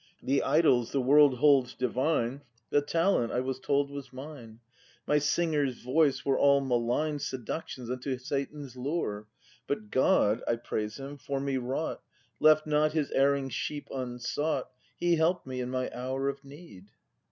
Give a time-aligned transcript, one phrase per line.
[0.23, 2.41] The idols the world holds divine.
[2.71, 4.59] The talent I was told was mine,
[5.05, 9.27] My singer's voice, were all malign Seductions unto Satan's lure.
[9.67, 12.01] But God (I praise Him) for me wrought.
[12.39, 16.89] Left not His erring sheep unsought, He help'd me in my hour of need.